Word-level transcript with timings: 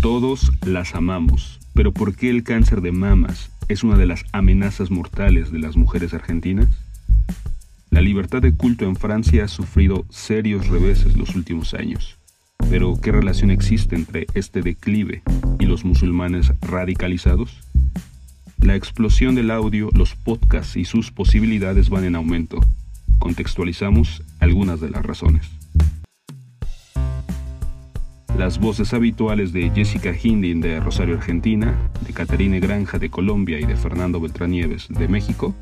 Todos 0.00 0.52
las 0.64 0.94
amamos, 0.94 1.58
pero 1.74 1.92
¿por 1.92 2.14
qué 2.14 2.30
el 2.30 2.44
cáncer 2.44 2.82
de 2.82 2.92
mamas 2.92 3.50
es 3.68 3.82
una 3.82 3.96
de 3.96 4.06
las 4.06 4.24
amenazas 4.30 4.92
mortales 4.92 5.50
de 5.50 5.58
las 5.58 5.76
mujeres 5.76 6.14
argentinas? 6.14 6.68
La 7.90 8.00
libertad 8.00 8.40
de 8.40 8.54
culto 8.54 8.84
en 8.84 8.94
Francia 8.94 9.42
ha 9.42 9.48
sufrido 9.48 10.06
serios 10.08 10.68
reveses 10.68 11.16
los 11.16 11.34
últimos 11.34 11.74
años. 11.74 12.16
Pero, 12.70 13.00
¿qué 13.00 13.10
relación 13.10 13.50
existe 13.50 13.96
entre 13.96 14.28
este 14.34 14.62
declive 14.62 15.22
y 15.58 15.66
los 15.66 15.84
musulmanes 15.84 16.52
radicalizados? 16.60 17.58
La 18.58 18.76
explosión 18.76 19.34
del 19.34 19.50
audio, 19.50 19.88
los 19.92 20.14
podcasts 20.14 20.76
y 20.76 20.84
sus 20.84 21.10
posibilidades 21.10 21.90
van 21.90 22.04
en 22.04 22.14
aumento. 22.14 22.60
Contextualizamos 23.18 24.22
algunas 24.38 24.80
de 24.80 24.90
las 24.90 25.04
razones. 25.04 25.57
Las 28.38 28.60
voces 28.60 28.94
habituales 28.94 29.52
de 29.52 29.68
Jessica 29.74 30.14
Hindin 30.14 30.60
de 30.60 30.78
Rosario, 30.78 31.16
Argentina, 31.16 31.76
de 32.06 32.12
Caterine 32.12 32.60
Granja 32.60 32.96
de 32.96 33.10
Colombia 33.10 33.58
y 33.58 33.64
de 33.64 33.74
Fernando 33.74 34.20
Beltranieves 34.20 34.86
de 34.88 35.08
México 35.08 35.56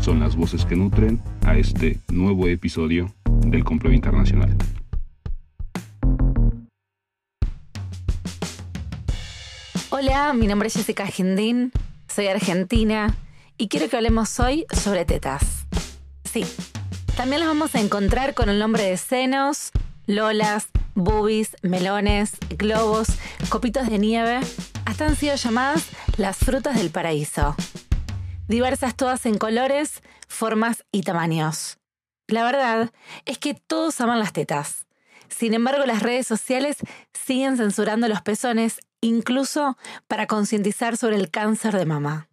son 0.00 0.18
las 0.18 0.34
voces 0.34 0.64
que 0.64 0.74
nutren 0.74 1.22
a 1.46 1.56
este 1.56 2.00
nuevo 2.08 2.48
episodio 2.48 3.14
del 3.46 3.62
Complot 3.62 3.92
Internacional. 3.92 4.56
Hola, 9.90 10.32
mi 10.32 10.48
nombre 10.48 10.66
es 10.66 10.74
Jessica 10.74 11.06
Hindin, 11.06 11.70
soy 12.08 12.26
argentina 12.26 13.14
y 13.56 13.68
quiero 13.68 13.88
que 13.88 13.96
hablemos 13.96 14.40
hoy 14.40 14.66
sobre 14.72 15.04
tetas. 15.04 15.68
Sí, 16.24 16.44
también 17.16 17.38
las 17.38 17.48
vamos 17.48 17.76
a 17.76 17.80
encontrar 17.80 18.34
con 18.34 18.48
el 18.48 18.58
nombre 18.58 18.82
de 18.82 18.96
senos, 18.96 19.70
lolas, 20.08 20.66
boobies, 20.98 21.56
melones, 21.62 22.32
globos, 22.50 23.08
copitos 23.48 23.88
de 23.88 23.98
nieve, 23.98 24.40
hasta 24.84 25.06
han 25.06 25.16
sido 25.16 25.36
llamadas 25.36 25.86
las 26.16 26.36
frutas 26.36 26.76
del 26.76 26.90
paraíso. 26.90 27.54
Diversas 28.48 28.96
todas 28.96 29.24
en 29.26 29.38
colores, 29.38 30.02
formas 30.26 30.84
y 30.90 31.02
tamaños. 31.02 31.78
La 32.26 32.44
verdad 32.44 32.90
es 33.24 33.38
que 33.38 33.54
todos 33.54 34.00
aman 34.00 34.18
las 34.18 34.32
tetas. 34.32 34.86
Sin 35.28 35.54
embargo, 35.54 35.84
las 35.86 36.02
redes 36.02 36.26
sociales 36.26 36.76
siguen 37.12 37.56
censurando 37.56 38.08
los 38.08 38.22
pezones, 38.22 38.80
incluso 39.00 39.76
para 40.08 40.26
concientizar 40.26 40.96
sobre 40.96 41.16
el 41.16 41.30
cáncer 41.30 41.76
de 41.76 41.86
mama. 41.86 42.27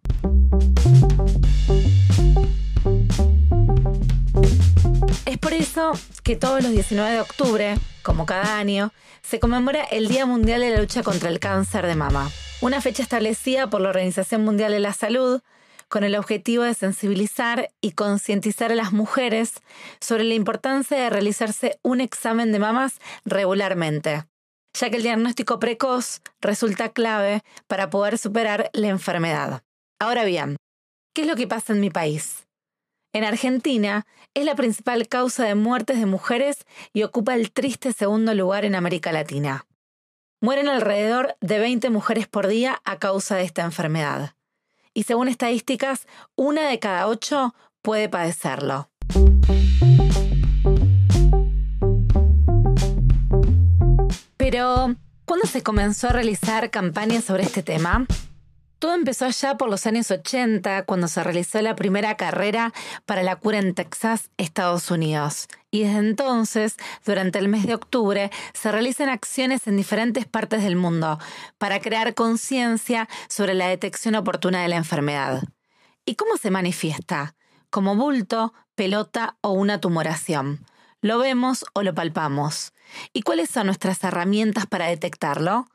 Es 5.36 5.40
por 5.40 5.52
eso 5.52 5.92
que 6.22 6.34
todos 6.34 6.62
los 6.62 6.72
19 6.72 7.10
de 7.10 7.20
octubre, 7.20 7.74
como 8.02 8.24
cada 8.24 8.56
año, 8.56 8.90
se 9.20 9.38
conmemora 9.38 9.84
el 9.84 10.08
Día 10.08 10.24
Mundial 10.24 10.62
de 10.62 10.70
la 10.70 10.80
Lucha 10.80 11.02
contra 11.02 11.28
el 11.28 11.40
Cáncer 11.40 11.86
de 11.86 11.94
Mama, 11.94 12.30
una 12.62 12.80
fecha 12.80 13.02
establecida 13.02 13.68
por 13.68 13.82
la 13.82 13.90
Organización 13.90 14.46
Mundial 14.46 14.72
de 14.72 14.80
la 14.80 14.94
Salud 14.94 15.42
con 15.88 16.04
el 16.04 16.16
objetivo 16.16 16.62
de 16.62 16.72
sensibilizar 16.72 17.68
y 17.82 17.92
concientizar 17.92 18.72
a 18.72 18.76
las 18.76 18.94
mujeres 18.94 19.60
sobre 20.00 20.24
la 20.24 20.32
importancia 20.32 20.96
de 20.96 21.10
realizarse 21.10 21.78
un 21.82 22.00
examen 22.00 22.50
de 22.50 22.58
mamas 22.58 22.98
regularmente, 23.26 24.24
ya 24.72 24.88
que 24.88 24.96
el 24.96 25.02
diagnóstico 25.02 25.58
precoz 25.58 26.22
resulta 26.40 26.94
clave 26.94 27.42
para 27.66 27.90
poder 27.90 28.16
superar 28.16 28.70
la 28.72 28.88
enfermedad. 28.88 29.62
Ahora 30.00 30.24
bien, 30.24 30.56
¿qué 31.14 31.22
es 31.22 31.28
lo 31.28 31.36
que 31.36 31.46
pasa 31.46 31.74
en 31.74 31.80
mi 31.80 31.90
país? 31.90 32.45
En 33.16 33.24
Argentina 33.24 34.06
es 34.34 34.44
la 34.44 34.54
principal 34.54 35.08
causa 35.08 35.44
de 35.44 35.54
muertes 35.54 35.98
de 35.98 36.04
mujeres 36.04 36.66
y 36.92 37.02
ocupa 37.02 37.34
el 37.34 37.50
triste 37.50 37.94
segundo 37.94 38.34
lugar 38.34 38.66
en 38.66 38.74
América 38.74 39.10
Latina. 39.10 39.64
Mueren 40.42 40.68
alrededor 40.68 41.34
de 41.40 41.58
20 41.58 41.88
mujeres 41.88 42.28
por 42.28 42.46
día 42.46 42.82
a 42.84 42.98
causa 42.98 43.36
de 43.36 43.44
esta 43.44 43.64
enfermedad. 43.64 44.34
Y 44.92 45.04
según 45.04 45.28
estadísticas, 45.28 46.06
una 46.34 46.68
de 46.68 46.78
cada 46.78 47.08
ocho 47.08 47.54
puede 47.80 48.10
padecerlo. 48.10 48.90
Pero, 54.36 54.94
¿cuándo 55.24 55.46
se 55.46 55.62
comenzó 55.62 56.08
a 56.08 56.12
realizar 56.12 56.70
campañas 56.70 57.24
sobre 57.24 57.44
este 57.44 57.62
tema? 57.62 58.06
Todo 58.86 58.94
empezó 58.94 59.24
allá 59.24 59.56
por 59.56 59.68
los 59.68 59.84
años 59.88 60.12
80, 60.12 60.84
cuando 60.84 61.08
se 61.08 61.24
realizó 61.24 61.60
la 61.60 61.74
primera 61.74 62.16
carrera 62.16 62.72
para 63.04 63.24
la 63.24 63.34
cura 63.34 63.58
en 63.58 63.74
Texas, 63.74 64.30
Estados 64.36 64.92
Unidos. 64.92 65.48
Y 65.72 65.82
desde 65.82 65.98
entonces, 65.98 66.76
durante 67.04 67.40
el 67.40 67.48
mes 67.48 67.66
de 67.66 67.74
octubre, 67.74 68.30
se 68.54 68.70
realizan 68.70 69.08
acciones 69.08 69.66
en 69.66 69.76
diferentes 69.76 70.24
partes 70.24 70.62
del 70.62 70.76
mundo 70.76 71.18
para 71.58 71.80
crear 71.80 72.14
conciencia 72.14 73.08
sobre 73.28 73.54
la 73.54 73.66
detección 73.66 74.14
oportuna 74.14 74.62
de 74.62 74.68
la 74.68 74.76
enfermedad. 74.76 75.42
¿Y 76.04 76.14
cómo 76.14 76.36
se 76.36 76.52
manifiesta? 76.52 77.34
Como 77.70 77.96
bulto, 77.96 78.54
pelota 78.76 79.36
o 79.40 79.50
una 79.50 79.80
tumoración. 79.80 80.64
¿Lo 81.00 81.18
vemos 81.18 81.64
o 81.72 81.82
lo 81.82 81.92
palpamos? 81.92 82.72
¿Y 83.12 83.22
cuáles 83.22 83.50
son 83.50 83.66
nuestras 83.66 84.04
herramientas 84.04 84.66
para 84.66 84.86
detectarlo? 84.86 85.66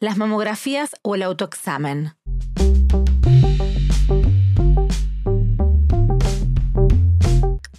Las 0.00 0.16
mamografías 0.16 0.96
o 1.02 1.14
el 1.14 1.22
autoexamen. 1.22 2.14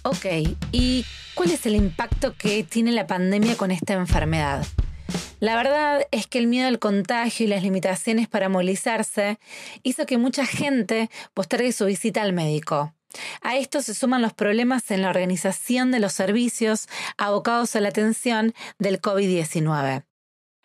Ok, 0.02 0.26
¿y 0.72 1.04
cuál 1.34 1.50
es 1.50 1.66
el 1.66 1.76
impacto 1.76 2.34
que 2.36 2.64
tiene 2.64 2.92
la 2.92 3.06
pandemia 3.06 3.56
con 3.56 3.70
esta 3.70 3.94
enfermedad? 3.94 4.66
La 5.40 5.54
verdad 5.54 6.00
es 6.10 6.26
que 6.26 6.38
el 6.38 6.48
miedo 6.48 6.66
al 6.66 6.78
contagio 6.80 7.46
y 7.46 7.48
las 7.48 7.62
limitaciones 7.62 8.26
para 8.26 8.48
movilizarse 8.48 9.38
hizo 9.82 10.06
que 10.06 10.18
mucha 10.18 10.44
gente 10.46 11.10
postergue 11.34 11.72
su 11.72 11.84
visita 11.84 12.22
al 12.22 12.32
médico. 12.32 12.94
A 13.42 13.56
esto 13.56 13.80
se 13.80 13.94
suman 13.94 14.22
los 14.22 14.32
problemas 14.32 14.90
en 14.90 15.02
la 15.02 15.10
organización 15.10 15.90
de 15.92 16.00
los 16.00 16.12
servicios 16.12 16.88
abocados 17.16 17.76
a 17.76 17.80
la 17.80 17.88
atención 17.88 18.54
del 18.78 19.00
COVID-19. 19.00 20.07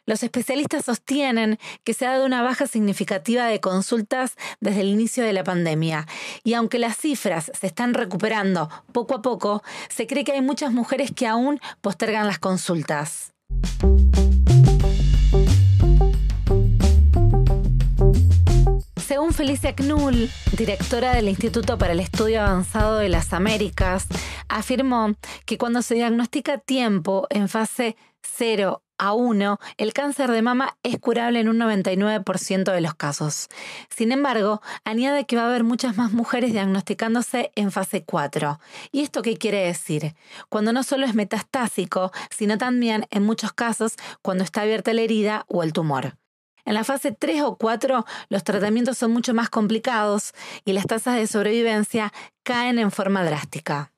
Los 0.05 0.21
especialistas 0.21 0.83
sostienen 0.85 1.59
que 1.85 1.93
se 1.93 2.05
ha 2.05 2.11
dado 2.11 2.25
una 2.25 2.41
baja 2.41 2.67
significativa 2.67 3.45
de 3.45 3.61
consultas 3.61 4.35
desde 4.59 4.81
el 4.81 4.87
inicio 4.87 5.23
de 5.23 5.31
la 5.31 5.45
pandemia 5.45 6.07
y 6.43 6.55
aunque 6.55 6.77
las 6.77 6.97
cifras 6.97 7.49
se 7.57 7.67
están 7.67 7.93
recuperando 7.93 8.69
poco 8.91 9.15
a 9.15 9.21
poco, 9.21 9.63
se 9.87 10.05
cree 10.05 10.25
que 10.25 10.33
hay 10.33 10.41
muchas 10.41 10.73
mujeres 10.73 11.11
que 11.15 11.25
aún 11.25 11.61
postergan 11.79 12.27
las 12.27 12.39
consultas. 12.39 13.33
Según 19.07 19.33
Felicia 19.33 19.73
Knull, 19.73 20.29
directora 20.57 21.15
del 21.15 21.29
Instituto 21.29 21.77
para 21.77 21.93
el 21.93 22.01
Estudio 22.01 22.41
Avanzado 22.41 22.97
de 22.97 23.07
las 23.07 23.31
Américas, 23.31 24.07
afirmó 24.49 25.15
que 25.45 25.57
cuando 25.57 25.81
se 25.81 25.95
diagnostica 25.95 26.57
tiempo 26.57 27.25
en 27.29 27.47
fase 27.47 27.95
0 28.21 28.81
a 29.03 29.11
1, 29.11 29.59
el 29.77 29.91
cáncer 29.91 30.31
de 30.31 30.41
mama 30.41 30.77
es 30.81 30.97
curable 30.97 31.41
en 31.41 31.49
un 31.49 31.59
99% 31.59 32.71
de 32.71 32.79
los 32.79 32.95
casos. 32.95 33.49
Sin 33.89 34.13
embargo, 34.13 34.61
añade 34.85 35.25
que 35.25 35.35
va 35.35 35.43
a 35.43 35.47
haber 35.47 35.65
muchas 35.65 35.97
más 35.97 36.13
mujeres 36.13 36.53
diagnosticándose 36.53 37.51
en 37.55 37.71
fase 37.71 38.05
4. 38.05 38.61
¿Y 38.93 39.01
esto 39.01 39.21
qué 39.21 39.35
quiere 39.35 39.65
decir? 39.65 40.15
Cuando 40.47 40.71
no 40.71 40.83
solo 40.83 41.05
es 41.05 41.15
metastásico, 41.15 42.13
sino 42.29 42.57
también, 42.57 43.05
en 43.11 43.23
muchos 43.23 43.51
casos, 43.51 43.95
cuando 44.21 44.45
está 44.45 44.61
abierta 44.61 44.93
la 44.93 45.01
herida 45.01 45.43
o 45.49 45.63
el 45.63 45.73
tumor. 45.73 46.15
En 46.63 46.73
la 46.73 46.85
fase 46.85 47.11
3 47.11 47.41
o 47.41 47.57
4 47.57 48.05
los 48.29 48.43
tratamientos 48.45 48.97
son 48.97 49.11
mucho 49.11 49.33
más 49.33 49.49
complicados 49.49 50.31
y 50.63 50.71
las 50.71 50.87
tasas 50.87 51.17
de 51.17 51.27
sobrevivencia 51.27 52.13
caen 52.43 52.79
en 52.79 52.89
forma 52.89 53.25
drástica. 53.25 53.91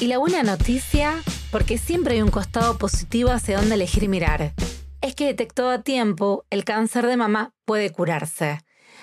Y 0.00 0.06
la 0.06 0.16
buena 0.16 0.42
noticia, 0.42 1.22
porque 1.52 1.76
siempre 1.76 2.14
hay 2.14 2.22
un 2.22 2.30
costado 2.30 2.78
positivo 2.78 3.30
hacia 3.32 3.58
dónde 3.58 3.74
elegir 3.74 4.08
mirar, 4.08 4.54
es 5.02 5.14
que 5.14 5.26
detectado 5.26 5.68
a 5.68 5.82
tiempo, 5.82 6.46
el 6.48 6.64
cáncer 6.64 7.06
de 7.06 7.18
mama 7.18 7.52
puede 7.66 7.90
curarse. 7.90 8.62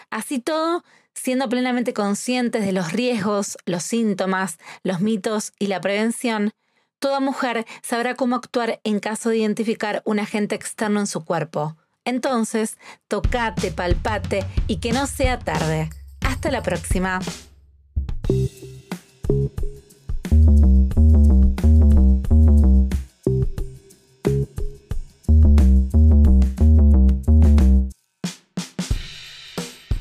Así 0.10 0.40
todo, 0.40 0.84
siendo 1.14 1.50
plenamente 1.50 1.94
conscientes 1.94 2.66
de 2.66 2.72
los 2.72 2.94
riesgos, 2.94 3.60
los 3.66 3.84
síntomas, 3.84 4.58
los 4.82 5.00
mitos 5.00 5.54
y 5.60 5.68
la 5.68 5.82
prevención, 5.82 6.50
toda 6.98 7.20
mujer 7.20 7.68
sabrá 7.84 8.16
cómo 8.16 8.36
actuar 8.36 8.82
en 8.84 9.00
caso 9.00 9.30
de 9.30 9.38
identificar 9.38 10.02
un 10.04 10.18
agente 10.18 10.56
externo 10.56 11.00
en 11.00 11.08
su 11.08 11.24
cuerpo. 11.24 11.78
Entonces, 12.06 12.80
tocate, 13.08 13.72
palpate 13.72 14.46
y 14.66 14.78
que 14.78 14.94
no 14.94 15.06
sea 15.06 15.38
tarde. 15.38 15.92
Hasta 16.22 16.50
la 16.50 16.64
próxima. 16.64 17.20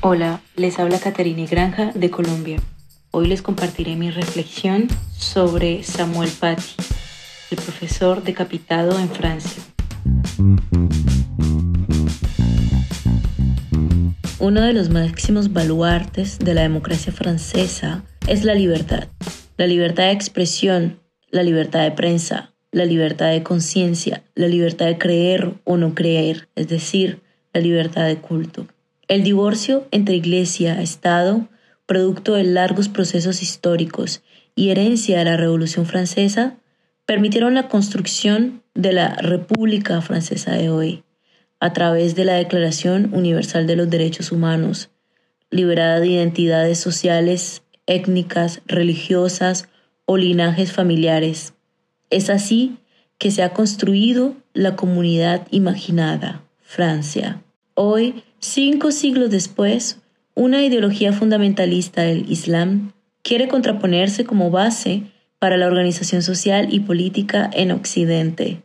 Hola, 0.09 0.41
les 0.55 0.79
habla 0.79 0.99
Caterine 1.01 1.47
Granja 1.47 1.91
de 1.93 2.09
Colombia. 2.09 2.61
Hoy 3.11 3.27
les 3.27 3.41
compartiré 3.41 3.97
mi 3.97 4.09
reflexión 4.09 4.87
sobre 5.11 5.83
Samuel 5.83 6.29
Paty, 6.29 6.63
el 7.51 7.57
profesor 7.57 8.23
decapitado 8.23 8.97
en 8.97 9.09
Francia. 9.09 9.61
Uno 14.39 14.61
de 14.61 14.71
los 14.71 14.89
máximos 14.89 15.51
baluartes 15.51 16.39
de 16.39 16.53
la 16.53 16.61
democracia 16.61 17.11
francesa 17.11 18.05
es 18.27 18.45
la 18.45 18.53
libertad. 18.55 19.09
La 19.57 19.67
libertad 19.67 20.03
de 20.03 20.11
expresión, 20.11 21.01
la 21.31 21.43
libertad 21.43 21.81
de 21.81 21.91
prensa, 21.91 22.53
la 22.71 22.85
libertad 22.85 23.31
de 23.31 23.43
conciencia, 23.43 24.23
la 24.35 24.47
libertad 24.47 24.85
de 24.85 24.97
creer 24.97 25.55
o 25.65 25.75
no 25.75 25.93
creer, 25.95 26.47
es 26.55 26.69
decir, 26.69 27.21
la 27.51 27.59
libertad 27.59 28.07
de 28.07 28.19
culto. 28.19 28.67
El 29.07 29.23
divorcio 29.23 29.87
entre 29.91 30.15
iglesia, 30.15 30.81
Estado, 30.81 31.47
producto 31.85 32.33
de 32.33 32.43
largos 32.43 32.89
procesos 32.89 33.41
históricos 33.41 34.21
y 34.53 34.69
herencia 34.69 35.19
de 35.19 35.23
la 35.23 35.37
Revolución 35.37 35.85
Francesa, 35.85 36.57
permitieron 37.05 37.53
la 37.53 37.69
construcción 37.69 38.63
de 38.75 38.91
la 38.91 39.15
República 39.15 40.01
Francesa 40.01 40.51
de 40.51 40.69
hoy, 40.69 41.03
a 41.61 41.71
través 41.71 42.15
de 42.15 42.25
la 42.25 42.33
Declaración 42.33 43.13
Universal 43.13 43.65
de 43.65 43.77
los 43.77 43.89
Derechos 43.89 44.33
Humanos, 44.33 44.89
liberada 45.49 46.01
de 46.01 46.07
identidades 46.07 46.77
sociales, 46.77 47.63
étnicas, 47.85 48.61
religiosas 48.65 49.69
o 50.05 50.17
linajes 50.17 50.73
familiares. 50.73 51.53
Es 52.09 52.29
así 52.29 52.77
que 53.17 53.31
se 53.31 53.41
ha 53.41 53.53
construido 53.53 54.35
la 54.53 54.75
comunidad 54.75 55.47
imaginada, 55.49 56.43
Francia. 56.61 57.41
Hoy, 57.79 58.23
cinco 58.39 58.91
siglos 58.91 59.29
después, 59.29 59.99
una 60.33 60.63
ideología 60.63 61.13
fundamentalista 61.13 62.01
del 62.01 62.25
Islam 62.27 62.91
quiere 63.21 63.47
contraponerse 63.47 64.25
como 64.25 64.49
base 64.49 65.03
para 65.37 65.57
la 65.57 65.67
organización 65.67 66.23
social 66.23 66.73
y 66.73 66.79
política 66.79 67.47
en 67.53 67.69
Occidente. 67.69 68.63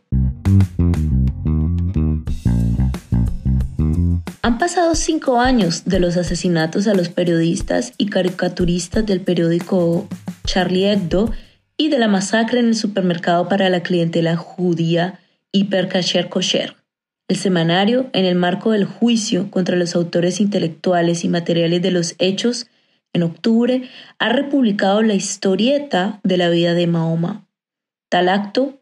Han 4.41 4.57
pasado 4.57 4.95
cinco 4.95 5.39
años 5.39 5.85
de 5.85 5.99
los 5.99 6.17
asesinatos 6.17 6.87
a 6.87 6.95
los 6.95 7.09
periodistas 7.09 7.93
y 7.99 8.07
caricaturistas 8.07 9.05
del 9.05 9.21
periódico 9.21 10.07
Charlie 10.43 10.89
Hebdo 10.89 11.31
y 11.77 11.89
de 11.89 11.99
la 11.99 12.07
masacre 12.07 12.61
en 12.61 12.69
el 12.69 12.75
supermercado 12.75 13.47
para 13.47 13.69
la 13.69 13.83
clientela 13.83 14.37
judía 14.37 15.19
Hipercacher 15.51 16.29
Kosher. 16.29 16.82
El 17.27 17.37
semanario, 17.37 18.09
en 18.13 18.25
el 18.25 18.35
marco 18.35 18.71
del 18.71 18.85
juicio 18.85 19.49
contra 19.49 19.75
los 19.75 19.95
autores 19.95 20.41
intelectuales 20.41 21.23
y 21.23 21.29
materiales 21.29 21.81
de 21.81 21.91
los 21.91 22.15
hechos, 22.19 22.67
en 23.13 23.23
octubre, 23.23 23.89
ha 24.19 24.29
republicado 24.29 25.01
la 25.01 25.13
historieta 25.13 26.19
de 26.23 26.37
la 26.37 26.49
vida 26.49 26.73
de 26.73 26.87
Mahoma. 26.87 27.47
Tal 28.09 28.27
acto 28.27 28.81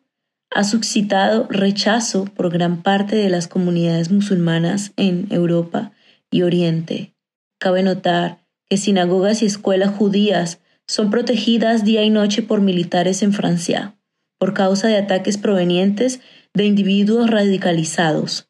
ha 0.50 0.64
suscitado 0.64 1.48
rechazo 1.50 2.26
por 2.26 2.52
gran 2.52 2.82
parte 2.82 3.16
de 3.16 3.30
las 3.30 3.48
comunidades 3.48 4.12
musulmanas 4.12 4.92
en 4.98 5.28
Europa 5.32 5.92
y 6.30 6.42
Oriente. 6.42 7.14
Cabe 7.60 7.84
notar 7.84 8.40
que 8.70 8.78
sinagogas 8.78 9.42
y 9.42 9.46
escuelas 9.46 9.96
judías 9.96 10.60
son 10.88 11.10
protegidas 11.10 11.86
día 11.86 12.04
y 12.04 12.10
noche 12.10 12.42
por 12.42 12.60
militares 12.62 13.22
en 13.22 13.34
Francia, 13.34 13.96
por 14.40 14.54
causa 14.54 14.88
de 14.88 14.98
ataques 14.98 15.38
provenientes 15.38 16.22
de 16.54 16.66
individuos 16.66 17.30
radicalizados. 17.30 18.50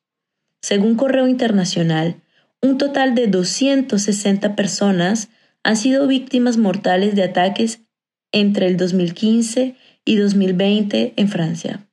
Según 0.62 0.96
Correo 0.96 1.28
Internacional, 1.28 2.22
un 2.62 2.78
total 2.78 3.16
de 3.16 3.28
260 3.28 4.56
personas 4.56 5.30
han 5.64 5.78
sido 5.78 6.08
víctimas 6.08 6.58
mortales 6.58 7.16
de 7.16 7.24
ataques 7.24 7.82
entre 8.32 8.68
el 8.68 8.78
2015 8.78 9.76
y 10.06 10.16
2020 10.16 11.14
en 11.16 11.28
Francia. 11.28 11.88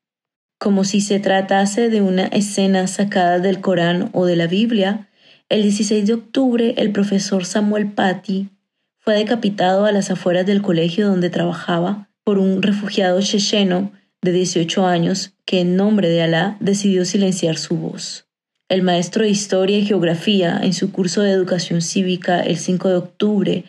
Como 0.58 0.84
si 0.84 1.00
se 1.00 1.20
tratase 1.20 1.88
de 1.88 2.02
una 2.02 2.26
escena 2.26 2.86
sacada 2.86 3.38
del 3.38 3.60
Corán 3.60 4.10
o 4.12 4.26
de 4.26 4.36
la 4.36 4.46
Biblia, 4.46 5.08
el 5.48 5.62
16 5.62 6.06
de 6.06 6.14
octubre 6.14 6.74
el 6.76 6.92
profesor 6.92 7.44
Samuel 7.44 7.92
Paty 7.92 8.50
fue 8.98 9.14
decapitado 9.14 9.86
a 9.86 9.92
las 9.92 10.10
afueras 10.10 10.44
del 10.44 10.60
colegio 10.60 11.08
donde 11.08 11.30
trabajaba 11.30 12.10
por 12.24 12.38
un 12.38 12.60
refugiado 12.60 13.20
checheno 13.22 13.92
de 14.22 14.32
18 14.32 14.86
años 14.86 15.34
que 15.44 15.60
en 15.60 15.76
nombre 15.76 16.08
de 16.08 16.22
Alá 16.22 16.56
decidió 16.60 17.04
silenciar 17.04 17.56
su 17.56 17.76
voz. 17.76 18.26
El 18.68 18.82
maestro 18.82 19.24
de 19.24 19.30
Historia 19.30 19.78
y 19.78 19.86
Geografía 19.86 20.60
en 20.62 20.74
su 20.74 20.92
curso 20.92 21.22
de 21.22 21.30
Educación 21.30 21.80
Cívica 21.80 22.40
el 22.40 22.58
5 22.58 22.88
de 22.88 22.96
octubre 22.96 23.64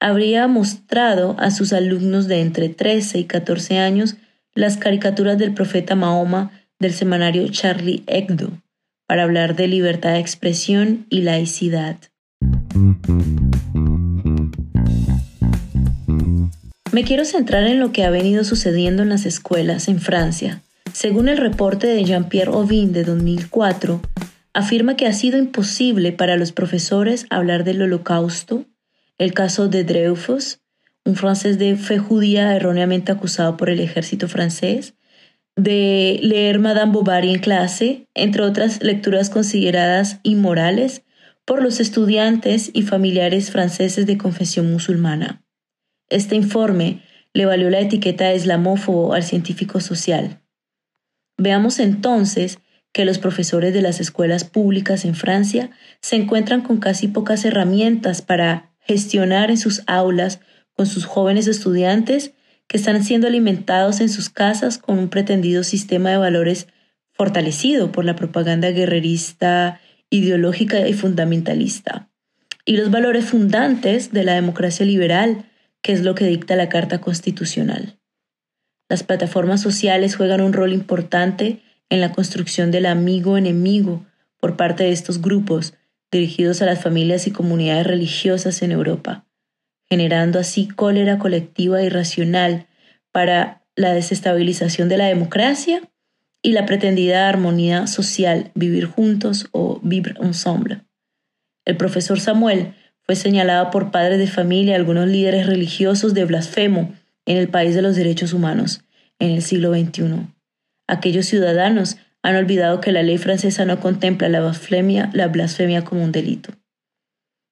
habría 0.00 0.46
mostrado 0.48 1.36
a 1.38 1.50
sus 1.50 1.72
alumnos 1.72 2.26
de 2.26 2.40
entre 2.40 2.68
13 2.68 3.20
y 3.20 3.24
14 3.24 3.78
años 3.78 4.16
las 4.54 4.76
caricaturas 4.76 5.38
del 5.38 5.54
profeta 5.54 5.94
Mahoma 5.94 6.50
del 6.78 6.92
semanario 6.92 7.48
Charlie 7.48 8.02
Hebdo 8.06 8.50
para 9.06 9.22
hablar 9.22 9.56
de 9.56 9.68
libertad 9.68 10.12
de 10.12 10.18
expresión 10.18 11.06
y 11.08 11.22
laicidad. 11.22 11.96
Me 16.92 17.04
quiero 17.04 17.24
centrar 17.24 17.66
en 17.66 17.80
lo 17.80 17.90
que 17.90 18.04
ha 18.04 18.10
venido 18.10 18.44
sucediendo 18.44 19.02
en 19.02 19.08
las 19.08 19.24
escuelas 19.24 19.88
en 19.88 19.98
Francia. 19.98 20.62
Según 20.92 21.30
el 21.30 21.38
reporte 21.38 21.86
de 21.86 22.04
Jean-Pierre 22.04 22.50
Ovin 22.50 22.92
de 22.92 23.02
2004, 23.02 24.02
afirma 24.52 24.94
que 24.94 25.06
ha 25.06 25.14
sido 25.14 25.38
imposible 25.38 26.12
para 26.12 26.36
los 26.36 26.52
profesores 26.52 27.24
hablar 27.30 27.64
del 27.64 27.80
holocausto, 27.80 28.66
el 29.16 29.32
caso 29.32 29.68
de 29.68 29.84
Dreyfus, 29.84 30.60
un 31.06 31.16
francés 31.16 31.58
de 31.58 31.76
fe 31.76 31.98
judía 31.98 32.54
erróneamente 32.54 33.10
acusado 33.10 33.56
por 33.56 33.70
el 33.70 33.80
ejército 33.80 34.28
francés, 34.28 34.92
de 35.56 36.20
leer 36.22 36.58
Madame 36.58 36.92
Bovary 36.92 37.30
en 37.30 37.40
clase, 37.40 38.06
entre 38.12 38.42
otras 38.42 38.82
lecturas 38.82 39.30
consideradas 39.30 40.18
inmorales 40.24 41.04
por 41.46 41.62
los 41.62 41.80
estudiantes 41.80 42.70
y 42.74 42.82
familiares 42.82 43.50
franceses 43.50 44.04
de 44.04 44.18
confesión 44.18 44.70
musulmana. 44.70 45.42
Este 46.12 46.36
informe 46.36 47.00
le 47.32 47.46
valió 47.46 47.70
la 47.70 47.80
etiqueta 47.80 48.34
islamófobo 48.34 49.14
al 49.14 49.22
científico 49.22 49.80
social. 49.80 50.40
Veamos 51.38 51.78
entonces 51.78 52.58
que 52.92 53.06
los 53.06 53.18
profesores 53.18 53.72
de 53.72 53.80
las 53.80 53.98
escuelas 53.98 54.44
públicas 54.44 55.06
en 55.06 55.14
Francia 55.14 55.70
se 56.02 56.16
encuentran 56.16 56.60
con 56.60 56.76
casi 56.76 57.08
pocas 57.08 57.46
herramientas 57.46 58.20
para 58.20 58.74
gestionar 58.80 59.50
en 59.50 59.56
sus 59.56 59.82
aulas 59.86 60.40
con 60.74 60.86
sus 60.86 61.06
jóvenes 61.06 61.46
estudiantes 61.46 62.34
que 62.66 62.76
están 62.76 63.02
siendo 63.02 63.26
alimentados 63.26 64.00
en 64.00 64.10
sus 64.10 64.28
casas 64.28 64.76
con 64.76 64.98
un 64.98 65.08
pretendido 65.08 65.64
sistema 65.64 66.10
de 66.10 66.18
valores 66.18 66.68
fortalecido 67.12 67.90
por 67.90 68.04
la 68.04 68.16
propaganda 68.16 68.70
guerrerista, 68.70 69.80
ideológica 70.10 70.86
y 70.86 70.92
fundamentalista, 70.92 72.10
y 72.66 72.76
los 72.76 72.90
valores 72.90 73.24
fundantes 73.24 74.12
de 74.12 74.24
la 74.24 74.34
democracia 74.34 74.84
liberal, 74.84 75.46
que 75.82 75.92
es 75.92 76.02
lo 76.02 76.14
que 76.14 76.26
dicta 76.26 76.56
la 76.56 76.68
Carta 76.68 77.00
Constitucional. 77.00 77.98
Las 78.88 79.02
plataformas 79.02 79.60
sociales 79.60 80.16
juegan 80.16 80.40
un 80.40 80.52
rol 80.52 80.72
importante 80.72 81.62
en 81.90 82.00
la 82.00 82.12
construcción 82.12 82.70
del 82.70 82.86
amigo-enemigo 82.86 84.06
por 84.38 84.56
parte 84.56 84.84
de 84.84 84.92
estos 84.92 85.20
grupos 85.20 85.74
dirigidos 86.10 86.62
a 86.62 86.66
las 86.66 86.82
familias 86.82 87.26
y 87.26 87.30
comunidades 87.30 87.86
religiosas 87.86 88.62
en 88.62 88.72
Europa, 88.72 89.26
generando 89.88 90.38
así 90.38 90.68
cólera 90.68 91.18
colectiva 91.18 91.82
irracional 91.82 92.66
para 93.12 93.62
la 93.74 93.94
desestabilización 93.94 94.88
de 94.88 94.98
la 94.98 95.06
democracia 95.06 95.82
y 96.42 96.52
la 96.52 96.66
pretendida 96.66 97.28
armonía 97.28 97.86
social, 97.86 98.50
vivir 98.54 98.86
juntos 98.86 99.48
o 99.52 99.80
vivre 99.82 100.14
ensemble. 100.20 100.82
El 101.64 101.76
profesor 101.76 102.20
Samuel 102.20 102.74
fue 103.12 103.16
señalado 103.16 103.70
por 103.70 103.90
padres 103.90 104.18
de 104.18 104.26
familia 104.26 104.74
algunos 104.74 105.06
líderes 105.06 105.46
religiosos 105.46 106.14
de 106.14 106.24
blasfemo 106.24 106.94
en 107.26 107.36
el 107.36 107.48
país 107.48 107.74
de 107.74 107.82
los 107.82 107.94
derechos 107.94 108.32
humanos 108.32 108.84
en 109.18 109.32
el 109.32 109.42
siglo 109.42 109.74
XXI. 109.74 110.28
Aquellos 110.88 111.26
ciudadanos 111.26 111.98
han 112.22 112.36
olvidado 112.36 112.80
que 112.80 112.90
la 112.90 113.02
ley 113.02 113.18
francesa 113.18 113.66
no 113.66 113.80
contempla 113.80 114.30
la 114.30 114.40
blasfemia, 114.40 115.10
la 115.12 115.28
blasfemia 115.28 115.84
como 115.84 116.02
un 116.02 116.10
delito. 116.10 116.54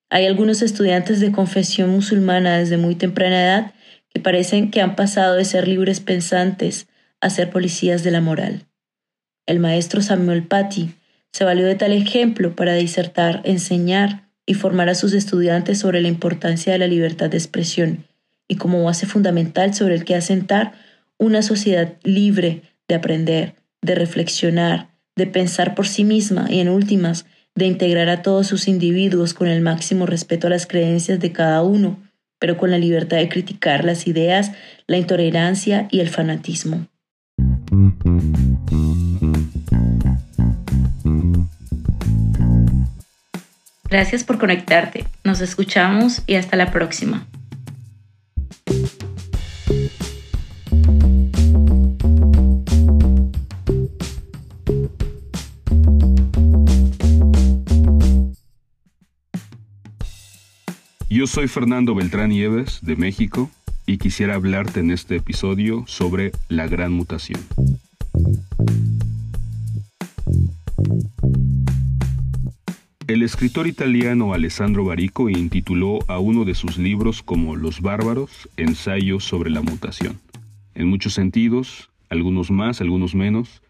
Hay 0.08 0.24
algunos 0.24 0.62
estudiantes 0.62 1.20
de 1.20 1.30
confesión 1.30 1.90
musulmana 1.90 2.56
desde 2.56 2.78
muy 2.78 2.94
temprana 2.94 3.42
edad 3.44 3.74
que 4.08 4.18
parecen 4.18 4.70
que 4.70 4.80
han 4.80 4.96
pasado 4.96 5.34
de 5.34 5.44
ser 5.44 5.68
libres 5.68 6.00
pensantes 6.00 6.88
a 7.20 7.28
ser 7.28 7.50
policías 7.50 8.02
de 8.02 8.12
la 8.12 8.22
moral. 8.22 8.64
El 9.44 9.60
maestro 9.60 10.00
Samuel 10.00 10.42
Paty 10.42 10.94
se 11.32 11.44
valió 11.44 11.66
de 11.66 11.74
tal 11.74 11.92
ejemplo 11.92 12.56
para 12.56 12.72
disertar, 12.72 13.42
enseñar 13.44 14.29
y 14.50 14.54
formar 14.54 14.88
a 14.88 14.96
sus 14.96 15.12
estudiantes 15.12 15.78
sobre 15.78 16.00
la 16.00 16.08
importancia 16.08 16.72
de 16.72 16.80
la 16.80 16.88
libertad 16.88 17.30
de 17.30 17.36
expresión 17.36 18.04
y 18.48 18.56
como 18.56 18.82
base 18.82 19.06
fundamental 19.06 19.74
sobre 19.74 19.94
el 19.94 20.04
que 20.04 20.16
asentar 20.16 20.72
una 21.18 21.42
sociedad 21.42 21.94
libre 22.02 22.62
de 22.88 22.96
aprender, 22.96 23.54
de 23.80 23.94
reflexionar, 23.94 24.88
de 25.14 25.28
pensar 25.28 25.76
por 25.76 25.86
sí 25.86 26.02
misma 26.02 26.48
y 26.50 26.58
en 26.58 26.68
últimas 26.68 27.26
de 27.54 27.66
integrar 27.66 28.08
a 28.08 28.22
todos 28.22 28.48
sus 28.48 28.66
individuos 28.66 29.34
con 29.34 29.46
el 29.46 29.60
máximo 29.60 30.04
respeto 30.04 30.48
a 30.48 30.50
las 30.50 30.66
creencias 30.66 31.20
de 31.20 31.30
cada 31.30 31.62
uno, 31.62 32.02
pero 32.40 32.56
con 32.56 32.72
la 32.72 32.78
libertad 32.78 33.18
de 33.18 33.28
criticar 33.28 33.84
las 33.84 34.08
ideas, 34.08 34.50
la 34.88 34.96
intolerancia 34.96 35.86
y 35.92 36.00
el 36.00 36.08
fanatismo. 36.08 36.88
Gracias 43.90 44.22
por 44.22 44.38
conectarte. 44.38 45.04
Nos 45.24 45.40
escuchamos 45.40 46.22
y 46.28 46.36
hasta 46.36 46.56
la 46.56 46.70
próxima. 46.70 47.26
Yo 61.08 61.26
soy 61.26 61.48
Fernando 61.48 61.94
Beltrán 61.96 62.30
Nieves, 62.30 62.78
de 62.82 62.94
México, 62.94 63.50
y 63.84 63.98
quisiera 63.98 64.36
hablarte 64.36 64.78
en 64.80 64.92
este 64.92 65.16
episodio 65.16 65.84
sobre 65.88 66.30
la 66.48 66.68
gran 66.68 66.92
mutación. 66.92 67.40
El 73.10 73.24
escritor 73.24 73.66
italiano 73.66 74.34
Alessandro 74.34 74.84
Barico 74.84 75.28
intituló 75.28 75.98
a 76.06 76.20
uno 76.20 76.44
de 76.44 76.54
sus 76.54 76.78
libros 76.78 77.24
como 77.24 77.56
Los 77.56 77.80
bárbaros, 77.80 78.48
ensayos 78.56 79.24
sobre 79.24 79.50
la 79.50 79.62
mutación. 79.62 80.20
En 80.76 80.86
muchos 80.86 81.14
sentidos, 81.14 81.90
algunos 82.08 82.52
más, 82.52 82.80
algunos 82.80 83.16
menos, 83.16 83.62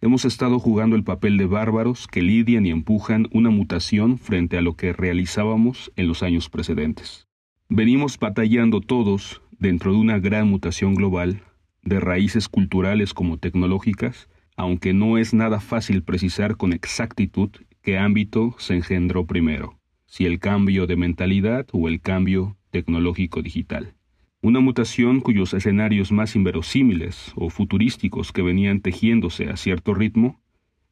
hemos 0.00 0.24
estado 0.24 0.58
jugando 0.58 0.96
el 0.96 1.04
papel 1.04 1.36
de 1.36 1.44
bárbaros 1.44 2.06
que 2.06 2.22
lidian 2.22 2.64
y 2.64 2.70
empujan 2.70 3.28
una 3.32 3.50
mutación 3.50 4.16
frente 4.16 4.56
a 4.56 4.62
lo 4.62 4.76
que 4.76 4.94
realizábamos 4.94 5.92
en 5.96 6.08
los 6.08 6.22
años 6.22 6.48
precedentes. 6.48 7.26
Venimos 7.68 8.18
batallando 8.18 8.80
todos 8.80 9.42
dentro 9.58 9.92
de 9.92 9.98
una 9.98 10.18
gran 10.20 10.48
mutación 10.48 10.94
global, 10.94 11.42
de 11.82 12.00
raíces 12.00 12.48
culturales 12.48 13.12
como 13.12 13.36
tecnológicas, 13.36 14.30
aunque 14.56 14.94
no 14.94 15.18
es 15.18 15.34
nada 15.34 15.60
fácil 15.60 16.02
precisar 16.02 16.56
con 16.56 16.72
exactitud 16.72 17.50
qué 17.86 17.98
ámbito 17.98 18.56
se 18.58 18.74
engendró 18.74 19.26
primero, 19.26 19.78
si 20.06 20.26
el 20.26 20.40
cambio 20.40 20.88
de 20.88 20.96
mentalidad 20.96 21.68
o 21.70 21.86
el 21.86 22.00
cambio 22.00 22.56
tecnológico 22.72 23.42
digital. 23.42 23.94
Una 24.42 24.58
mutación 24.58 25.20
cuyos 25.20 25.54
escenarios 25.54 26.10
más 26.10 26.34
inverosímiles 26.34 27.32
o 27.36 27.48
futurísticos 27.48 28.32
que 28.32 28.42
venían 28.42 28.80
tejiéndose 28.80 29.50
a 29.50 29.56
cierto 29.56 29.94
ritmo, 29.94 30.40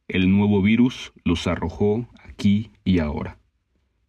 el 0.07 0.31
nuevo 0.31 0.63
virus 0.63 1.13
los 1.25 1.49
arrojó 1.49 2.07
aquí 2.23 2.71
y 2.85 3.01
ahora. 3.01 3.41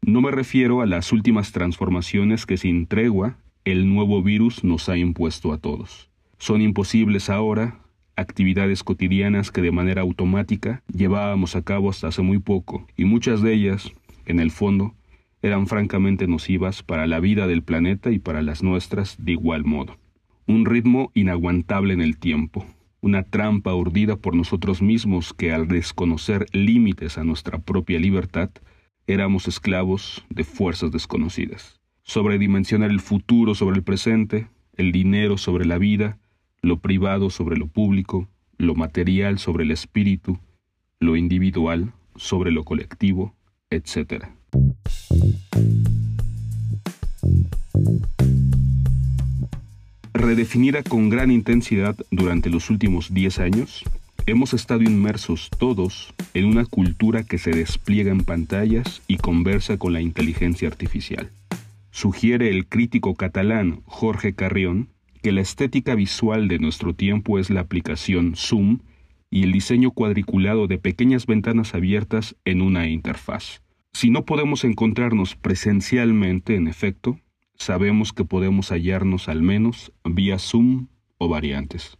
No 0.03 0.21
me 0.21 0.29
refiero 0.29 0.81
a 0.81 0.85
las 0.85 1.11
últimas 1.11 1.51
transformaciones 1.53 2.45
que 2.45 2.57
sin 2.57 2.85
tregua 2.85 3.39
el 3.63 3.91
nuevo 3.91 4.21
virus 4.21 4.63
nos 4.63 4.89
ha 4.89 4.97
impuesto 4.97 5.53
a 5.53 5.57
todos. 5.57 6.11
Son 6.37 6.61
imposibles 6.61 7.31
ahora 7.31 7.79
actividades 8.15 8.83
cotidianas 8.83 9.51
que 9.51 9.61
de 9.61 9.71
manera 9.71 10.01
automática 10.01 10.83
llevábamos 10.91 11.55
a 11.55 11.61
cabo 11.61 11.89
hasta 11.89 12.07
hace 12.07 12.21
muy 12.21 12.39
poco, 12.39 12.87
y 12.95 13.05
muchas 13.05 13.41
de 13.41 13.53
ellas, 13.53 13.91
en 14.25 14.39
el 14.39 14.51
fondo, 14.51 14.93
eran 15.41 15.67
francamente 15.67 16.27
nocivas 16.27 16.81
para 16.81 17.05
la 17.07 17.19
vida 17.19 17.47
del 17.47 17.61
planeta 17.61 18.11
y 18.11 18.19
para 18.19 18.41
las 18.41 18.63
nuestras 18.63 19.23
de 19.23 19.33
igual 19.33 19.63
modo. 19.63 19.97
Un 20.47 20.65
ritmo 20.65 21.11
inaguantable 21.13 21.93
en 21.93 22.01
el 22.01 22.17
tiempo, 22.17 22.65
una 23.01 23.23
trampa 23.23 23.73
urdida 23.75 24.15
por 24.15 24.35
nosotros 24.35 24.81
mismos 24.81 25.33
que 25.33 25.51
al 25.51 25.67
desconocer 25.67 26.47
límites 26.51 27.19
a 27.19 27.23
nuestra 27.23 27.59
propia 27.59 27.99
libertad, 27.99 28.49
éramos 29.05 29.47
esclavos 29.47 30.25
de 30.29 30.43
fuerzas 30.43 30.91
desconocidas. 30.91 31.79
Sobredimensionar 32.01 32.89
el 32.89 32.99
futuro 32.99 33.53
sobre 33.53 33.75
el 33.75 33.83
presente, 33.83 34.47
el 34.75 34.91
dinero 34.91 35.37
sobre 35.37 35.65
la 35.65 35.77
vida, 35.77 36.17
lo 36.65 36.79
privado 36.79 37.29
sobre 37.29 37.57
lo 37.57 37.67
público, 37.67 38.27
lo 38.57 38.73
material 38.73 39.37
sobre 39.37 39.65
el 39.65 39.69
espíritu, 39.69 40.39
lo 40.99 41.15
individual 41.15 41.93
sobre 42.15 42.49
lo 42.49 42.63
colectivo, 42.63 43.35
etc. 43.69 44.25
Redefinida 50.11 50.81
con 50.81 51.09
gran 51.09 51.29
intensidad 51.29 51.95
durante 52.09 52.49
los 52.49 52.71
últimos 52.71 53.13
10 53.13 53.39
años, 53.41 53.83
hemos 54.25 54.55
estado 54.55 54.81
inmersos 54.81 55.51
todos 55.59 56.15
en 56.33 56.45
una 56.45 56.65
cultura 56.65 57.21
que 57.21 57.37
se 57.37 57.51
despliega 57.51 58.11
en 58.11 58.23
pantallas 58.23 59.03
y 59.05 59.17
conversa 59.17 59.77
con 59.77 59.93
la 59.93 60.01
inteligencia 60.01 60.67
artificial. 60.67 61.29
Sugiere 61.91 62.49
el 62.49 62.65
crítico 62.65 63.13
catalán 63.13 63.81
Jorge 63.85 64.33
Carrión 64.33 64.94
que 65.25 65.31
la 65.31 65.41
estética 65.41 65.95
visual 65.95 66.47
de 66.47 66.59
nuestro 66.59 66.93
tiempo 66.93 67.39
es 67.39 67.49
la 67.49 67.61
aplicación 67.61 68.35
Zoom 68.35 68.81
y 69.31 69.41
el 69.41 69.53
diseño 69.53 69.89
cuadriculado 69.89 70.67
de 70.67 70.77
pequeñas 70.77 71.25
ventanas 71.25 71.73
abiertas 71.73 72.35
en 72.45 72.61
una 72.61 72.87
interfaz. 72.89 73.63
Si 73.91 74.11
no 74.11 74.23
podemos 74.25 74.63
encontrarnos 74.63 75.35
presencialmente, 75.35 76.55
en 76.55 76.67
efecto, 76.67 77.19
sabemos 77.55 78.13
que 78.13 78.23
podemos 78.23 78.69
hallarnos 78.69 79.27
al 79.27 79.41
menos 79.41 79.91
vía 80.03 80.37
Zoom 80.37 80.89
o 81.17 81.27
variantes. 81.27 81.97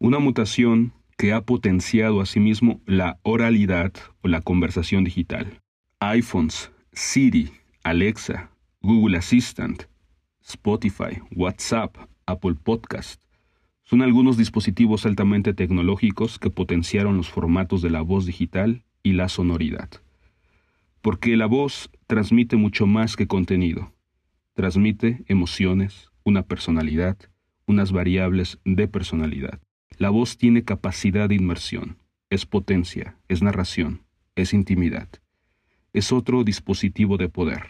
Una 0.00 0.18
mutación 0.18 0.92
que 1.16 1.32
ha 1.32 1.42
potenciado 1.42 2.20
asimismo 2.20 2.80
la 2.84 3.20
oralidad 3.22 3.92
o 4.22 4.28
la 4.28 4.40
conversación 4.40 5.04
digital. 5.04 5.60
iPhones, 6.00 6.72
Siri, 6.92 7.52
Alexa, 7.84 8.50
Google 8.80 9.18
Assistant, 9.18 9.84
Spotify, 10.42 11.20
WhatsApp, 11.30 12.09
Apple 12.30 12.54
Podcast. 12.54 13.22
Son 13.82 14.02
algunos 14.02 14.36
dispositivos 14.36 15.04
altamente 15.04 15.52
tecnológicos 15.52 16.38
que 16.38 16.50
potenciaron 16.50 17.16
los 17.16 17.28
formatos 17.28 17.82
de 17.82 17.90
la 17.90 18.02
voz 18.02 18.24
digital 18.24 18.84
y 19.02 19.14
la 19.14 19.28
sonoridad. 19.28 19.90
Porque 21.02 21.36
la 21.36 21.46
voz 21.46 21.90
transmite 22.06 22.56
mucho 22.56 22.86
más 22.86 23.16
que 23.16 23.26
contenido. 23.26 23.92
Transmite 24.54 25.24
emociones, 25.26 26.10
una 26.22 26.42
personalidad, 26.42 27.16
unas 27.66 27.90
variables 27.90 28.58
de 28.64 28.86
personalidad. 28.86 29.60
La 29.98 30.10
voz 30.10 30.38
tiene 30.38 30.62
capacidad 30.62 31.28
de 31.28 31.34
inmersión, 31.34 31.98
es 32.30 32.46
potencia, 32.46 33.16
es 33.28 33.42
narración, 33.42 34.02
es 34.36 34.54
intimidad. 34.54 35.08
Es 35.92 36.12
otro 36.12 36.44
dispositivo 36.44 37.16
de 37.16 37.28
poder. 37.28 37.62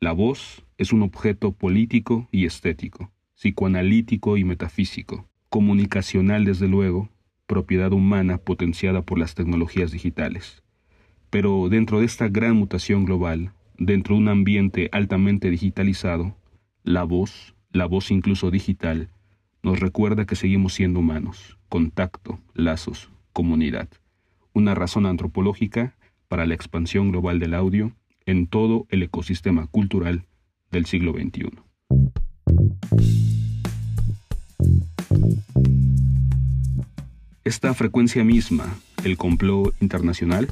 La 0.00 0.12
voz 0.12 0.64
es 0.78 0.92
un 0.92 1.02
objeto 1.02 1.52
político 1.52 2.28
y 2.32 2.46
estético 2.46 3.13
psicoanalítico 3.36 4.36
y 4.36 4.44
metafísico, 4.44 5.28
comunicacional 5.48 6.44
desde 6.44 6.68
luego, 6.68 7.10
propiedad 7.46 7.92
humana 7.92 8.38
potenciada 8.38 9.02
por 9.02 9.18
las 9.18 9.34
tecnologías 9.34 9.92
digitales. 9.92 10.62
Pero 11.30 11.68
dentro 11.68 12.00
de 12.00 12.06
esta 12.06 12.28
gran 12.28 12.56
mutación 12.56 13.04
global, 13.04 13.52
dentro 13.78 14.14
de 14.14 14.22
un 14.22 14.28
ambiente 14.28 14.88
altamente 14.92 15.50
digitalizado, 15.50 16.36
la 16.82 17.04
voz, 17.04 17.54
la 17.70 17.86
voz 17.86 18.10
incluso 18.10 18.50
digital, 18.50 19.10
nos 19.62 19.80
recuerda 19.80 20.26
que 20.26 20.36
seguimos 20.36 20.74
siendo 20.74 21.00
humanos, 21.00 21.58
contacto, 21.68 22.38
lazos, 22.52 23.10
comunidad, 23.32 23.88
una 24.52 24.74
razón 24.74 25.06
antropológica 25.06 25.96
para 26.28 26.46
la 26.46 26.54
expansión 26.54 27.10
global 27.10 27.38
del 27.38 27.54
audio 27.54 27.92
en 28.26 28.46
todo 28.46 28.86
el 28.90 29.02
ecosistema 29.02 29.66
cultural 29.66 30.26
del 30.70 30.86
siglo 30.86 31.12
XXI. 31.12 31.50
Esta 37.44 37.74
frecuencia 37.74 38.24
misma, 38.24 38.74
el 39.04 39.18
complot 39.18 39.74
internacional, 39.80 40.48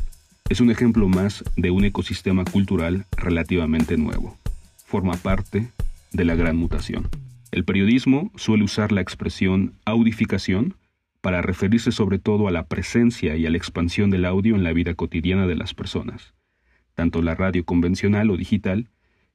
es 0.51 0.61
un 0.61 0.71
ejemplo 0.71 1.09
más 1.09 1.43
de 1.57 1.71
un 1.71 1.85
ecosistema 1.87 2.45
cultural 2.45 3.07
relativamente 3.17 3.97
nuevo. 3.97 4.37
Forma 4.85 5.15
parte 5.15 5.71
de 6.13 6.25
la 6.27 6.35
gran 6.35 6.57
mutación. 6.57 7.09
El 7.51 7.65
periodismo 7.65 8.31
suele 8.37 8.65
usar 8.65 8.93
la 8.93 9.01
expresión 9.01 9.73
audificación 9.87 10.75
para 11.23 11.41
referirse 11.41 11.93
sobre 11.93 12.19
todo 12.19 12.47
a 12.47 12.51
la 12.51 12.67
presencia 12.67 13.37
y 13.37 13.47
a 13.47 13.51
la 13.51 13.57
expansión 13.57 14.11
del 14.11 14.27
audio 14.27 14.55
en 14.55 14.63
la 14.63 14.75
vida 14.75 14.93
cotidiana 14.93 15.47
de 15.47 15.55
las 15.55 15.73
personas, 15.73 16.35
tanto 16.95 17.23
la 17.23 17.35
radio 17.35 17.65
convencional 17.65 18.29
o 18.31 18.37
digital 18.37 18.91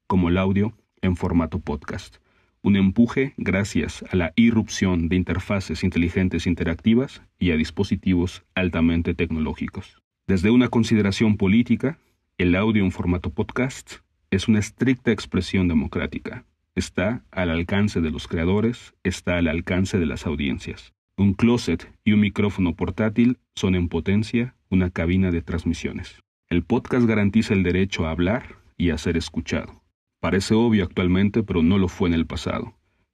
como 0.06 0.30
el 0.30 0.38
audio 0.38 0.74
en 1.02 1.16
formato 1.16 1.60
podcast 1.60 2.18
un 2.62 2.76
empuje 2.76 3.34
gracias 3.38 4.04
a 4.12 4.16
la 4.16 4.34
irrupción 4.36 5.10
de 5.10 5.16
interfaces 5.16 5.84
inteligentes 5.84 6.48
interactivas 6.48 7.22
y 7.40 7.52
a 7.52 7.56
dispositivos 7.56 8.44
altamente 8.56 9.14
tecnológicos. 9.14 10.02
Desde 10.28 10.50
una 10.50 10.68
consideración 10.68 11.38
política, 11.38 12.00
el 12.38 12.56
audio 12.56 12.84
en 12.84 12.92
formato 12.92 13.30
podcast 13.30 13.98
es 14.30 14.48
una 14.48 14.60
estricta 14.60 15.12
expresión 15.12 15.68
democrática. 15.68 16.46
Está 16.76 17.24
al 17.32 17.50
alcance 17.50 18.02
de 18.02 18.12
los 18.12 18.28
creadores, 18.28 18.94
está 19.04 19.38
al 19.38 19.48
alcance 19.48 19.98
de 19.98 20.06
las 20.06 20.26
audiencias. 20.26 20.94
Un 21.18 21.34
closet 21.34 21.92
y 22.04 22.12
un 22.12 22.20
micrófono 22.20 22.76
portátil 22.76 23.38
son 23.56 23.74
en 23.74 23.88
potencia 23.88 24.56
una 24.70 24.90
cabina 24.90 25.32
de 25.32 25.42
transmisiones. 25.42 26.22
El 26.50 26.64
podcast 26.64 27.08
garantiza 27.08 27.54
el 27.54 27.64
derecho 27.64 28.06
a 28.06 28.12
hablar 28.12 28.58
y 28.78 28.92
a 28.92 28.98
ser 28.98 29.18
escuchado. 29.18 29.82
Parece 30.28 30.56
obvio 30.56 30.84
actualmente, 30.84 31.42
pero 31.42 31.64
no 31.64 31.78
lo 31.78 31.88
fue 31.88 32.10
en 32.10 32.14
el 32.14 32.28
pasado. 32.28 32.74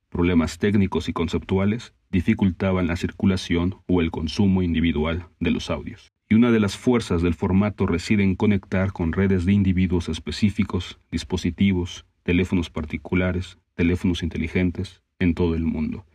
Problemas 0.10 0.58
técnicos 0.58 1.10
y 1.10 1.14
conceptuales 1.14 1.94
dificultaban 2.10 2.88
la 2.88 2.96
circulación 2.96 3.76
o 3.86 4.02
el 4.02 4.10
consumo 4.10 4.64
individual 4.64 5.28
de 5.40 5.52
los 5.52 5.70
audios. 5.70 6.12
Y 6.28 6.34
una 6.34 6.50
de 6.50 6.60
las 6.60 6.76
fuerzas 6.76 7.22
del 7.22 7.36
formato 7.36 7.86
reside 7.86 8.24
en 8.24 8.34
conectar 8.34 8.94
con 8.94 9.14
redes 9.14 9.46
de 9.46 9.54
individuos 9.54 10.10
específicos, 10.10 11.00
dispositivos, 11.12 12.04
teléfonos 12.24 12.72
particulares, 12.72 13.60
teléfonos 13.76 14.24
inteligentes 14.24 15.04
en 15.20 15.36
todo 15.36 15.54
el 15.54 15.66
mundo. 15.66 16.08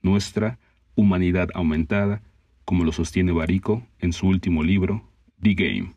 Nuestra 0.00 0.58
humanidad 0.94 1.50
aumentada, 1.52 2.22
como 2.64 2.84
lo 2.84 2.92
sostiene 2.92 3.32
Barico 3.32 3.86
en 3.98 4.14
su 4.14 4.26
último 4.26 4.62
libro, 4.62 5.12
The 5.42 5.52
Game. 5.52 5.94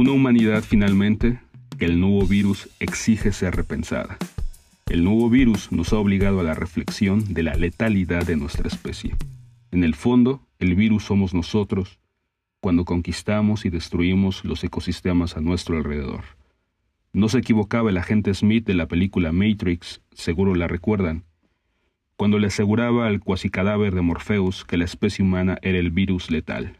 Una 0.00 0.12
humanidad 0.12 0.62
finalmente 0.62 1.40
que 1.78 1.84
el 1.84 2.00
nuevo 2.00 2.26
virus 2.26 2.70
exige 2.80 3.32
ser 3.32 3.54
repensada. 3.54 4.16
El 4.88 5.04
nuevo 5.04 5.28
virus 5.28 5.70
nos 5.72 5.92
ha 5.92 5.98
obligado 5.98 6.40
a 6.40 6.42
la 6.42 6.54
reflexión 6.54 7.34
de 7.34 7.42
la 7.42 7.54
letalidad 7.54 8.26
de 8.26 8.36
nuestra 8.36 8.66
especie. 8.66 9.14
En 9.70 9.84
el 9.84 9.94
fondo, 9.94 10.40
el 10.58 10.74
virus 10.74 11.04
somos 11.04 11.34
nosotros 11.34 11.98
cuando 12.62 12.86
conquistamos 12.86 13.66
y 13.66 13.68
destruimos 13.68 14.42
los 14.42 14.64
ecosistemas 14.64 15.36
a 15.36 15.42
nuestro 15.42 15.76
alrededor. 15.76 16.24
No 17.12 17.28
se 17.28 17.36
equivocaba 17.36 17.90
el 17.90 17.98
agente 17.98 18.32
Smith 18.32 18.64
de 18.64 18.72
la 18.72 18.88
película 18.88 19.32
Matrix, 19.32 20.00
seguro 20.14 20.54
la 20.54 20.66
recuerdan, 20.66 21.24
cuando 22.16 22.38
le 22.38 22.46
aseguraba 22.46 23.06
al 23.06 23.20
cuasicadáver 23.20 23.94
de 23.94 24.00
Morpheus 24.00 24.64
que 24.64 24.78
la 24.78 24.86
especie 24.86 25.22
humana 25.22 25.58
era 25.60 25.78
el 25.78 25.90
virus 25.90 26.30
letal. 26.30 26.79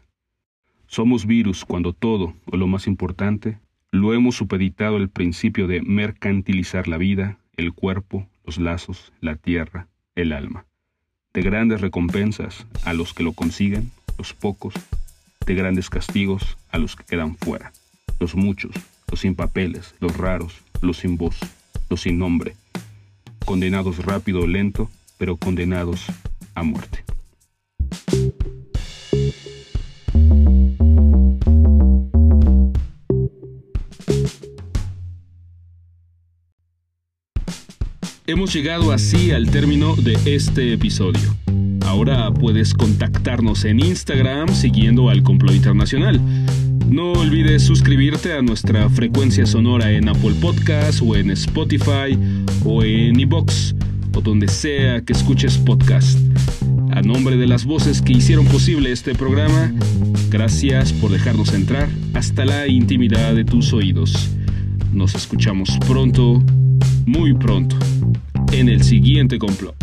Somos 0.91 1.25
virus 1.25 1.63
cuando 1.63 1.93
todo, 1.93 2.33
o 2.47 2.57
lo 2.57 2.67
más 2.67 2.85
importante, 2.85 3.59
lo 3.91 4.13
hemos 4.13 4.35
supeditado 4.35 4.97
el 4.97 5.07
principio 5.07 5.65
de 5.65 5.81
mercantilizar 5.81 6.89
la 6.89 6.97
vida, 6.97 7.37
el 7.55 7.71
cuerpo, 7.71 8.27
los 8.45 8.57
lazos, 8.57 9.13
la 9.21 9.37
tierra, 9.37 9.87
el 10.15 10.33
alma. 10.33 10.65
De 11.33 11.43
grandes 11.43 11.79
recompensas 11.79 12.67
a 12.83 12.91
los 12.91 13.13
que 13.13 13.23
lo 13.23 13.31
consiguen, 13.31 13.89
los 14.17 14.33
pocos, 14.33 14.73
de 15.45 15.55
grandes 15.55 15.89
castigos 15.89 16.57
a 16.71 16.77
los 16.77 16.97
que 16.97 17.05
quedan 17.05 17.37
fuera, 17.37 17.71
los 18.19 18.35
muchos, 18.35 18.75
los 19.09 19.21
sin 19.21 19.33
papeles, 19.33 19.95
los 20.01 20.17
raros, 20.17 20.61
los 20.81 20.97
sin 20.97 21.15
voz, 21.15 21.39
los 21.89 22.01
sin 22.01 22.19
nombre, 22.19 22.57
condenados 23.45 24.03
rápido 24.03 24.41
o 24.41 24.47
lento, 24.47 24.89
pero 25.17 25.37
condenados 25.37 26.07
a 26.53 26.63
muerte. 26.63 27.05
Hemos 38.31 38.53
llegado 38.53 38.93
así 38.93 39.31
al 39.31 39.51
término 39.51 39.93
de 39.97 40.17
este 40.23 40.71
episodio. 40.71 41.35
Ahora 41.85 42.33
puedes 42.33 42.73
contactarnos 42.73 43.65
en 43.65 43.81
Instagram 43.81 44.47
siguiendo 44.55 45.09
al 45.09 45.21
Complot 45.21 45.53
Internacional. 45.53 46.21
No 46.89 47.11
olvides 47.11 47.61
suscribirte 47.61 48.31
a 48.31 48.41
nuestra 48.41 48.89
frecuencia 48.89 49.45
sonora 49.45 49.91
en 49.91 50.07
Apple 50.07 50.35
Podcasts 50.39 51.01
o 51.05 51.17
en 51.17 51.29
Spotify 51.31 52.17
o 52.63 52.85
en 52.85 53.19
iBox 53.19 53.75
o 54.15 54.21
donde 54.21 54.47
sea 54.47 55.01
que 55.01 55.11
escuches 55.11 55.57
podcast. 55.57 56.17
A 56.91 57.01
nombre 57.01 57.35
de 57.35 57.47
las 57.47 57.65
voces 57.65 58.01
que 58.01 58.13
hicieron 58.13 58.45
posible 58.45 58.93
este 58.93 59.13
programa, 59.13 59.73
gracias 60.29 60.93
por 60.93 61.11
dejarnos 61.11 61.53
entrar 61.53 61.89
hasta 62.13 62.45
la 62.45 62.65
intimidad 62.69 63.35
de 63.35 63.43
tus 63.43 63.73
oídos. 63.73 64.29
Nos 64.93 65.15
escuchamos 65.15 65.77
pronto, 65.85 66.41
muy 67.05 67.33
pronto, 67.33 67.75
en 68.51 68.69
el 68.69 68.83
siguiente 68.83 69.37
complot. 69.37 69.75